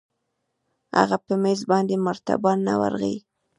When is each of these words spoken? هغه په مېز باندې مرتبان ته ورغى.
هغه 0.97 1.17
په 1.25 1.33
مېز 1.43 1.61
باندې 1.71 2.03
مرتبان 2.07 2.59
ته 2.65 2.73
ورغى. 2.81 3.15